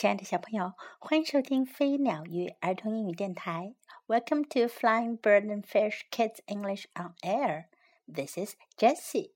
[0.00, 3.74] 亲爱的小朋友，欢迎收听飞鸟与儿童英语电台。
[4.06, 7.66] Welcome to Flying Bird and Fish Kids English on Air.
[8.10, 9.32] This is Jessie.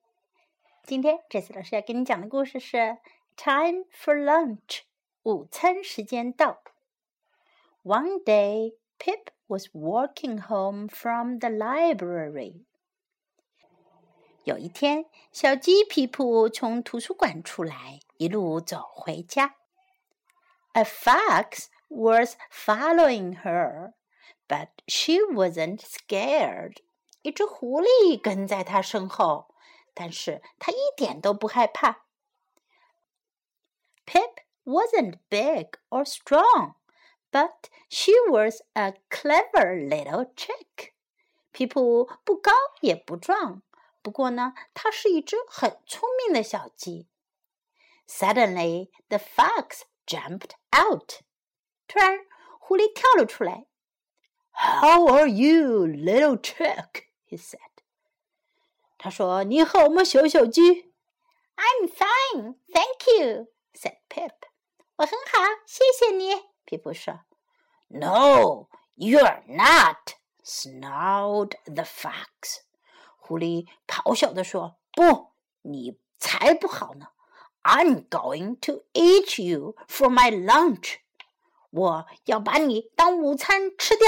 [0.82, 2.78] 今天 Jessie 老师要给你讲的故事是
[3.36, 4.56] 《Time for Lunch》，
[5.24, 6.62] 午餐时间到。
[7.82, 12.64] One day, Pip was walking home from the library.
[14.44, 19.56] 有一天，小鸡皮普从图书馆出来，一路走回家。
[20.73, 23.93] A fox was following her,
[24.47, 26.77] but she wasn't scared.
[27.21, 29.53] 一只狐狸跟在她身后，
[29.93, 32.05] 但是她一点都不害怕。
[34.05, 36.75] Pip wasn't big or strong,
[37.31, 40.93] but she was a clever little chick.
[41.51, 42.51] 皮普不高
[42.81, 43.63] 也不壮，
[44.01, 47.07] 不过呢，她是一只很聪明的小鸡。
[48.07, 51.21] Suddenly, the fox jumped out.
[51.87, 52.25] 突然，
[52.59, 53.65] 狐狸跳了出来。
[54.51, 57.05] How are you, little chick?
[57.27, 57.59] He said.
[58.97, 60.91] 他说：“你好吗，小小鸡？”
[61.55, 64.33] I'm fine, thank you, said Pip.
[64.97, 66.33] 我很好，谢谢你。
[66.65, 67.21] 皮普说。
[67.87, 72.61] No, you're not, snarled the fox.
[73.17, 77.07] 狐狸咆哮地说：“不，你才不好呢！”！”
[77.63, 80.97] I'm going to eat you for my lunch.
[81.71, 84.07] 我要把你当午餐吃掉。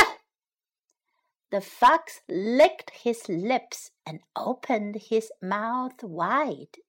[1.50, 6.81] The fox licked his lips and opened his mouth wide.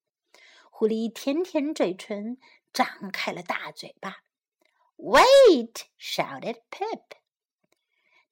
[0.71, 2.39] 狐狸舔舔嘴唇，
[2.73, 4.19] 张开了大嘴巴。
[4.97, 5.87] Wait!
[5.99, 7.17] shouted Pip.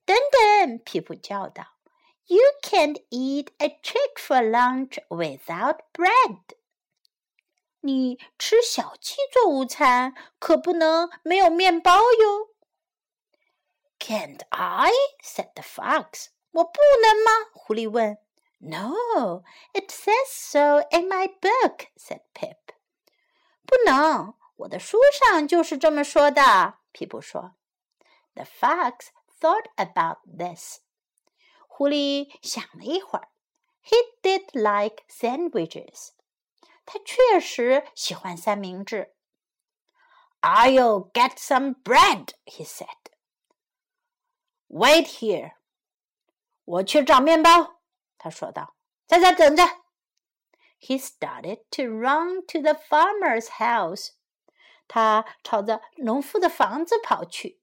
[0.05, 1.77] 等等，皮普叫道：“
[2.27, 6.39] You can't eat a chick for lunch without bread.”
[7.85, 12.49] 你吃小鸡做午餐，可不能没有面包哟。
[13.99, 14.91] Can't I?
[15.23, 16.29] said the fox.
[16.51, 17.51] 我不能吗？
[17.55, 18.19] 狐狸问。
[18.59, 19.43] No,
[19.73, 22.75] it says so in my book, said Pip.
[23.65, 26.79] 不能，我的书上就是这么说的。
[26.93, 27.55] 皮普说。
[28.35, 29.09] The fox
[29.41, 30.81] thought about this.
[31.67, 33.29] 狐狸想了一会儿。
[33.83, 36.11] He did like sandwiches.
[36.85, 39.15] 他确实喜欢三明治。
[40.41, 42.89] I'll get some bread, he said.
[44.69, 45.53] Wait here.
[46.65, 47.81] 我去找面包，
[48.19, 48.75] 他说道。
[49.07, 49.65] 在这等着。
[50.79, 54.11] He started to run to the farmer's house.
[54.89, 57.61] 他朝着农夫的房子跑去。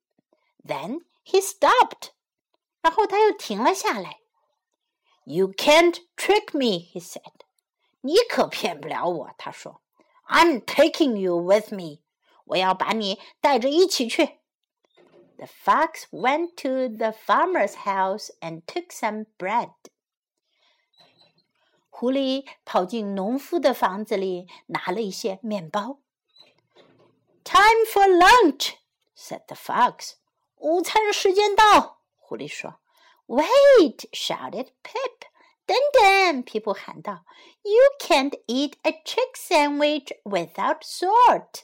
[0.63, 2.11] Then he stopped.
[2.81, 4.19] 然后他又停了下来。
[5.23, 7.41] You can't trick me, he said.
[8.01, 9.81] 你可骗不了我，他说。
[10.27, 12.01] I'm taking you with me，
[12.45, 14.39] 我要把你带着一起去。
[15.37, 19.71] The fox went to the farmer's house and took some bread。
[21.89, 25.99] 狐狸跑进农夫的房子里，拿了一些面包。
[27.43, 30.15] Time for lunch，said the fox。
[30.57, 32.79] 午餐时间到，狐狸说。
[33.27, 35.27] Wait，shouted Pip。
[35.64, 37.24] 等等！Pip 喊道
[37.62, 41.62] ：“You can't eat a chicken sandwich without salt。”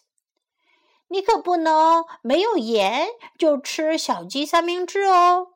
[1.09, 3.08] 你可不能没有盐
[3.38, 5.54] 就吃小鸡三明治哦。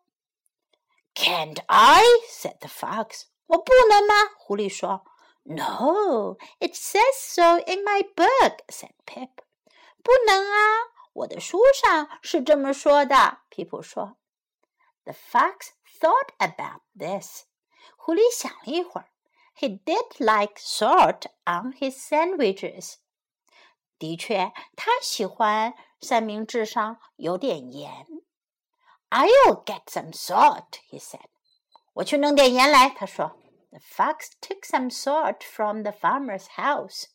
[1.14, 3.06] “Can't I?” said the fox.
[3.06, 3.22] fox。
[3.46, 4.14] 我不能吗？
[4.38, 5.04] 狐狸说。
[5.44, 9.28] “No, it says so in my book,” said Pip.
[9.28, 9.30] Pip。
[10.02, 10.56] 不能啊，
[11.12, 13.40] 我的书上是这么说的。
[13.50, 14.16] Pip 说。
[15.04, 17.44] The fox thought about this.
[17.95, 19.09] 狐狸想了一会儿，
[19.57, 22.95] He did like salt on his sandwiches。
[23.97, 28.05] 的确，他喜欢三明治上有点盐。
[29.09, 31.25] I'll get some salt, he said.
[31.93, 33.41] 我去弄点盐来，他说。
[33.69, 37.05] The fox took some salt from the farmer's house.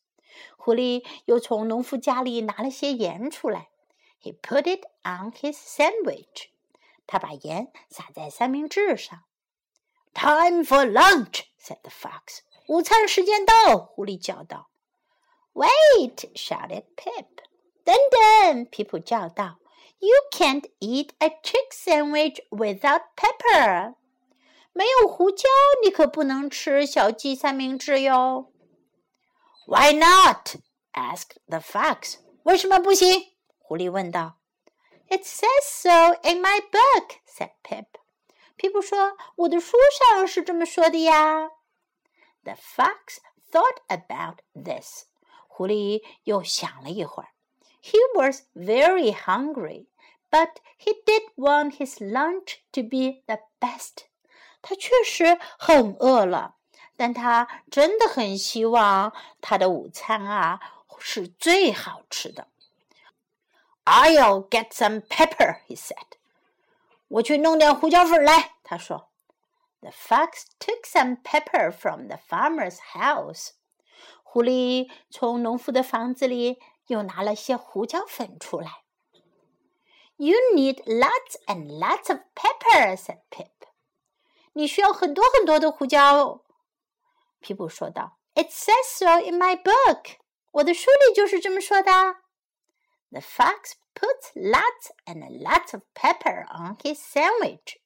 [0.56, 3.70] 狐狸又从农夫家里拿了些盐出来。
[4.20, 6.50] He put it on his sandwich.
[7.06, 9.24] 他把盐撒在三明治上。
[10.16, 12.40] Time for lunch," said the fox.
[12.68, 14.70] 午餐时间到，狐狸叫道。
[15.54, 16.32] Wait!
[16.34, 17.26] shouted Pip.
[17.84, 19.58] 等等，皮普叫道。
[19.98, 23.94] You can't eat a chick sandwich without pepper.
[24.72, 25.48] 没有胡椒，
[25.84, 28.52] 你可不能吃小鸡三明治哟。
[29.66, 30.56] Why not?
[30.92, 32.16] asked the fox.
[32.44, 33.34] 为什么不行？
[33.58, 34.38] 狐狸问道。
[35.08, 37.86] It says so in my book, said Pip.
[38.56, 41.50] 皮普说：“我的书上是这么说的呀。”
[42.44, 43.18] The fox
[43.50, 45.04] thought about this.
[45.48, 47.30] 狐狸又想了一会儿。
[47.82, 49.86] He was very hungry,
[50.30, 54.06] but he did want his lunch to be the best.
[54.60, 56.56] 他确实很饿了，
[56.96, 60.60] 但他真的很希望他的午餐啊
[61.00, 62.46] 是最好吃的。
[63.84, 66.06] I'll get some pepper, he said.
[67.08, 69.10] 我去弄点胡椒粉来，他说。
[69.80, 73.50] The fox took some pepper from the farmer's house.
[74.22, 78.84] 狐狸从农夫的房子里又拿了些胡椒粉出来。
[80.16, 83.50] You need lots and lots of pepper, said Pip.
[84.52, 86.44] 你需要很多很多的胡椒。
[87.40, 88.18] 皮普说道。
[88.34, 90.16] It says so in my book.
[90.52, 91.90] 我的书里就是这么说的。
[93.10, 97.76] The fox put lots and lots of pepper on his sandwich.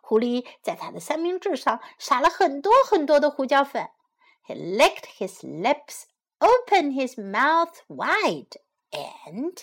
[0.00, 3.90] 狐狸在他的三明治上撒了很多很多的胡椒粉。
[4.46, 6.04] He licked his lips,
[6.38, 8.56] opened his mouth wide,
[8.92, 9.58] and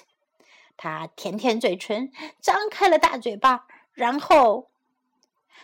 [0.78, 2.12] 他舔舔嘴唇，
[2.42, 4.70] 张开了大嘴巴，然后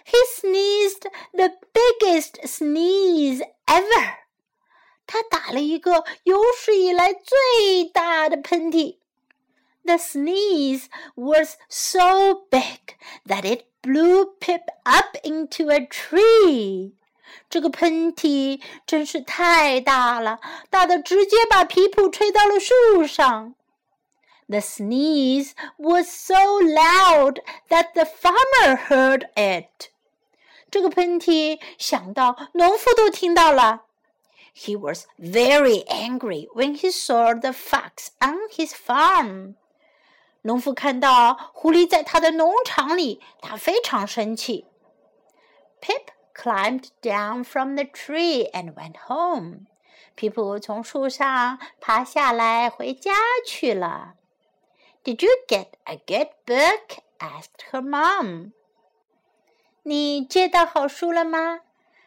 [0.06, 4.20] he sneezed the biggest sneeze ever.
[5.06, 9.00] 他打了一个有史以来最大的喷嚏。
[9.86, 12.96] The sneeze was so big
[13.26, 16.94] that it blew Pip up into a tree.
[17.50, 20.40] 这个喷嚏真是太大了，
[20.70, 23.56] 大的直接把皮普吹到了树上。
[24.48, 29.90] The sneeze was so loud that the farmer heard it.
[30.70, 33.86] 这个喷嚏响到农夫都听到了。
[34.56, 39.56] He was very angry when he saw the fox on his farm.
[40.44, 44.66] 农夫看到狐狸在他的农场里，他非常生气。
[45.82, 49.66] Pip climbed down from the tree and went home.
[50.16, 53.14] 皮普从树上爬下来，回家
[53.46, 54.16] 去了。
[55.04, 57.00] Did you get a good book?
[57.20, 58.52] asked her mom.
[59.84, 61.62] 你借到好书了吗？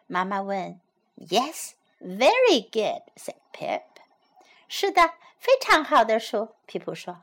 [0.06, 0.80] 妈妈问。
[1.16, 3.82] Yes, very good, said Pip.
[4.68, 6.50] 是的，非常好的书。
[6.66, 7.22] 皮普说。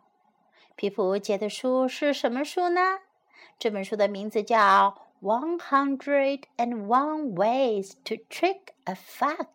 [0.77, 2.99] 皮普借的书是什么书呢？
[3.61, 4.59] 这本书的名字叫
[5.25, 9.47] 《One Hundred and One Ways to Trick a Fox》，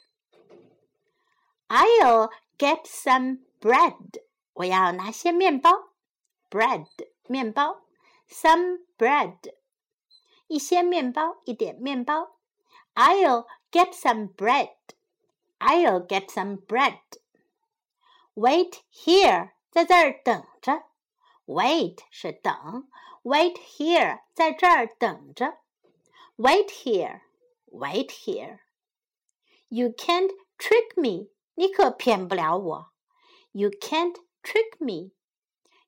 [1.69, 4.21] I'll get some bread.
[4.57, 5.71] 我要拿些面包，
[6.51, 6.87] bread
[7.27, 7.83] 面包，
[8.29, 9.39] some bread
[10.47, 12.37] 一些面包，一点面包。
[12.95, 14.77] I'll get some bread.
[15.59, 17.01] I'll get some bread.
[18.35, 20.85] Wait here，在这儿等着。
[21.47, 22.89] Wait 是等，
[23.23, 25.59] Wait here 在这儿等着。
[26.37, 27.21] Wait here,
[27.71, 28.61] wait here.
[29.69, 32.93] You can't trick me，你可骗不了我。
[33.53, 35.13] You can't trick me.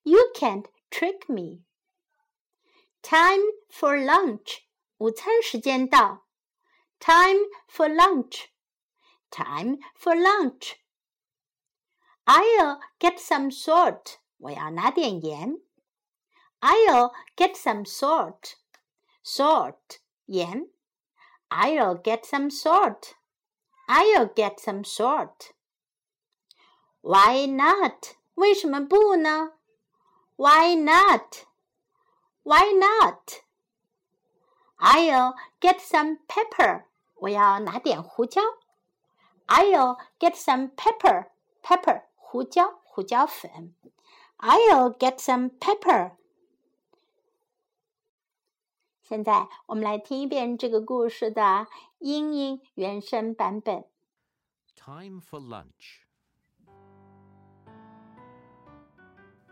[0.04, 1.60] You can't trick me.
[3.02, 4.62] Time for lunch.
[4.98, 6.26] 午餐时间到。
[7.00, 8.46] Time for lunch.
[9.30, 10.76] Time for lunch.
[12.24, 14.18] I'll get some salt.
[14.38, 15.60] 我要拿点盐。
[16.60, 18.54] I'll get some salt.
[19.22, 20.70] Salt 盐。
[21.50, 23.14] I'll get some salt.
[23.86, 25.52] I'll get some salt.
[27.02, 28.16] Why not?
[28.38, 29.52] 为什么不呢？
[30.36, 31.46] Why not?
[32.42, 33.42] Why not?
[34.76, 36.84] I'll get some pepper.
[37.14, 38.42] 我要拿点胡椒。
[39.46, 41.30] I'll get some pepper.
[41.62, 43.74] Pepper 胡椒，胡椒粉。
[44.38, 46.16] I'll get some pepper.
[49.00, 51.66] 现在我们来听一遍这个故事的
[51.98, 53.84] 英英原声版本。
[54.74, 56.00] Time for lunch.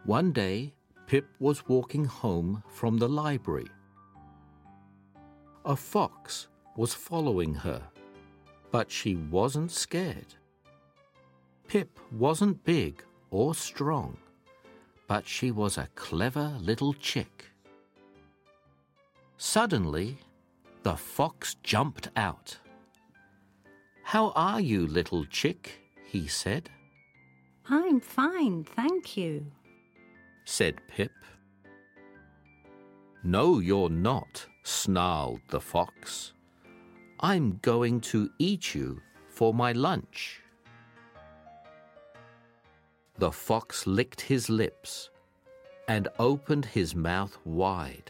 [0.08, 0.74] One day,
[1.06, 3.68] Pip was walking home from the library.
[5.66, 6.48] A fox
[6.78, 7.82] was following her,
[8.72, 10.34] but she wasn't scared.
[11.68, 14.16] Pip wasn't big or strong,
[15.10, 17.52] but she was a clever little chick.
[19.36, 20.20] Suddenly,
[20.84, 22.58] the fox jumped out.
[24.04, 25.82] How are you, little chick?
[26.06, 26.70] he said.
[27.70, 29.52] I'm fine, thank you,
[30.48, 31.12] said Pip.
[33.22, 36.32] No, you're not, snarled the fox.
[37.20, 40.42] I'm going to eat you for my lunch.
[43.18, 45.10] The fox licked his lips
[45.90, 48.10] and opened his mouth wide.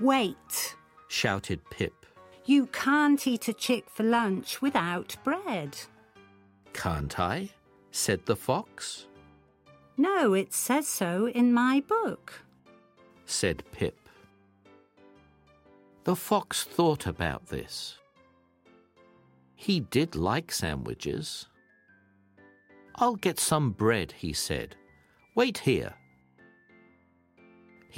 [0.00, 0.76] Wait,
[1.08, 1.94] shouted Pip.
[2.44, 5.78] You can't eat a chick for lunch without bread.
[6.74, 7.48] Can't I?
[7.90, 9.06] said the fox.
[9.98, 12.32] No, it says so in my book,
[13.26, 13.98] said Pip.
[16.04, 17.98] The fox thought about this.
[19.54, 21.48] He did like sandwiches.
[22.94, 24.76] I'll get some bread, he said.
[25.34, 25.94] Wait here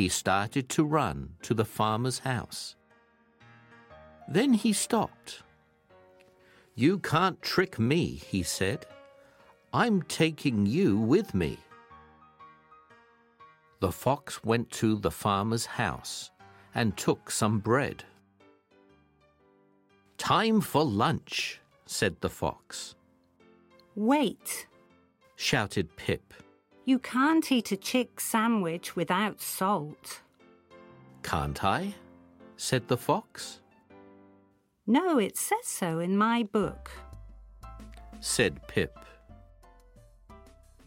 [0.00, 2.74] he started to run to the farmer's house.
[4.28, 5.42] Then he stopped.
[6.74, 8.86] You can't trick me, he said.
[9.74, 11.58] I'm taking you with me.
[13.80, 16.30] The fox went to the farmer's house
[16.74, 18.04] and took some bread.
[20.18, 22.94] Time for lunch, said the fox.
[23.96, 24.66] Wait,
[25.36, 26.34] shouted Pip.
[26.84, 30.20] You can't eat a chick sandwich without salt.
[31.22, 31.94] Can't I?
[32.56, 33.60] said the fox.
[34.86, 36.90] No, it says so in my book,
[38.20, 38.98] said Pip.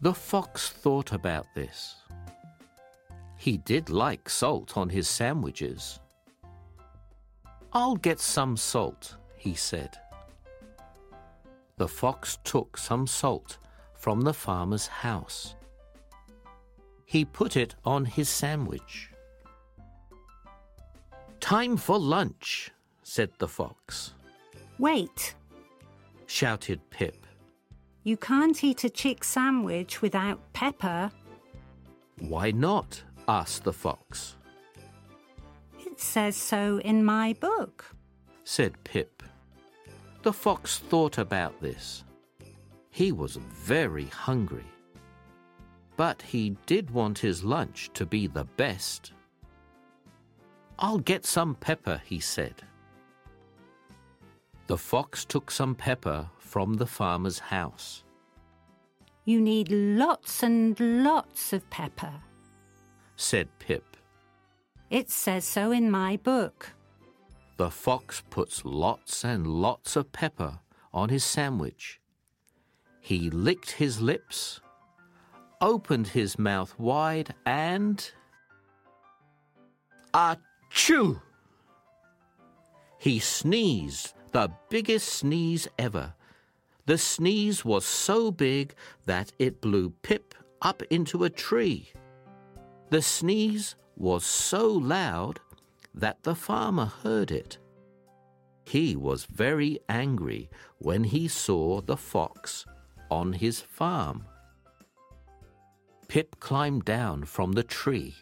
[0.00, 1.96] The fox thought about this.
[3.44, 6.00] He did like salt on his sandwiches.
[7.72, 9.98] I'll get some salt, he said.
[11.76, 13.58] The fox took some salt
[13.94, 15.56] from the farmer's house
[17.14, 19.10] he put it on his sandwich.
[21.38, 22.72] Time for lunch,
[23.04, 24.14] said the fox.
[24.80, 25.36] Wait,
[26.26, 27.26] shouted Pip.
[28.02, 31.12] You can't eat a chick sandwich without pepper.
[32.18, 33.02] Why not?
[33.28, 34.36] Asked the fox.
[35.78, 37.84] It says so in my book,
[38.44, 39.22] said Pip.
[40.22, 42.04] The fox thought about this.
[42.90, 44.64] He was very hungry
[45.96, 49.12] but he did want his lunch to be the best.
[50.78, 52.62] I'll get some pepper, he said.
[54.66, 58.02] The fox took some pepper from the farmer's house.
[59.24, 62.12] You need lots and lots of pepper,
[63.16, 63.84] said Pip.
[64.90, 66.72] It says so in my book.
[67.56, 70.58] The fox puts lots and lots of pepper
[70.92, 72.00] on his sandwich.
[73.00, 74.60] He licked his lips
[75.64, 78.12] opened his mouth wide and.
[80.12, 81.20] Achoo!
[82.98, 86.14] He sneezed, the biggest sneeze ever.
[86.86, 88.74] The sneeze was so big
[89.06, 91.90] that it blew Pip up into a tree.
[92.94, 95.40] The sneeze was so loud
[95.96, 97.58] that the farmer heard it.
[98.66, 100.48] He was very angry
[100.78, 102.64] when he saw the fox
[103.10, 104.26] on his farm.
[106.06, 108.14] Pip climbed down from the tree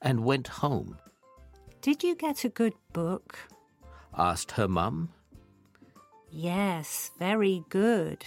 [0.00, 0.96] and went home.
[1.82, 3.36] Did you get a good book?
[4.16, 5.08] asked her mum.
[6.30, 8.24] Yes, very good,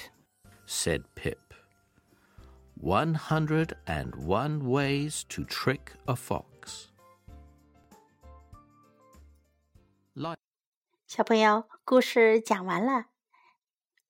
[0.66, 1.43] said Pip.
[2.76, 6.90] 101 Ways to Trick a fox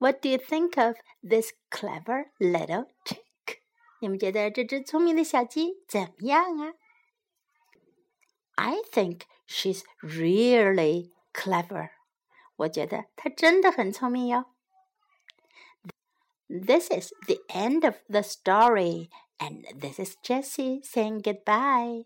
[0.03, 3.61] what do you think of this clever little trick？
[4.01, 6.73] 你们觉得这只聪明的小鸡怎么样啊
[8.55, 11.91] ？I think she's really clever。
[12.57, 14.52] 我觉得她真的很聪明哟。
[16.53, 22.03] this is the end of the story, and this is Jessie saying goodbye.